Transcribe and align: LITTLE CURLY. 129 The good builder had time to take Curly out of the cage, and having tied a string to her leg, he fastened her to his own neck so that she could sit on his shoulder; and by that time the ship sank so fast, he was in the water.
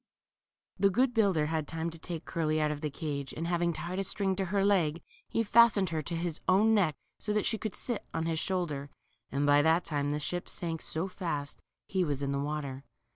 LITTLE 0.79 0.93
CURLY. 0.93 1.07
129 1.13 1.13
The 1.13 1.13
good 1.13 1.13
builder 1.13 1.45
had 1.51 1.67
time 1.67 1.89
to 1.91 1.99
take 1.99 2.25
Curly 2.25 2.59
out 2.59 2.71
of 2.71 2.81
the 2.81 2.89
cage, 2.89 3.33
and 3.33 3.45
having 3.45 3.71
tied 3.71 3.99
a 3.99 4.03
string 4.03 4.35
to 4.35 4.45
her 4.45 4.65
leg, 4.65 5.03
he 5.29 5.43
fastened 5.43 5.91
her 5.91 6.01
to 6.01 6.15
his 6.15 6.41
own 6.49 6.73
neck 6.73 6.95
so 7.19 7.31
that 7.33 7.45
she 7.45 7.59
could 7.59 7.75
sit 7.75 8.03
on 8.11 8.25
his 8.25 8.39
shoulder; 8.39 8.89
and 9.31 9.45
by 9.45 9.61
that 9.61 9.85
time 9.85 10.09
the 10.09 10.17
ship 10.19 10.49
sank 10.49 10.81
so 10.81 11.07
fast, 11.07 11.59
he 11.85 12.03
was 12.03 12.23
in 12.23 12.31
the 12.31 12.39
water. 12.39 12.83